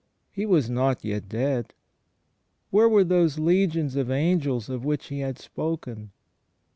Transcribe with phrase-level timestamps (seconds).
[0.31, 1.75] He was not yet dead!...
[2.71, 6.09] Where were those legions of angels of which He had spoken?